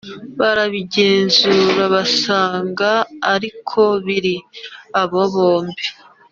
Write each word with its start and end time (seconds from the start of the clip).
Barabigenzura 0.39 1.83
basanga 1.93 2.89
ari 3.33 3.49
ko 3.69 3.83
biri 4.05 4.35
abo 5.01 5.21
bombi 5.33 5.85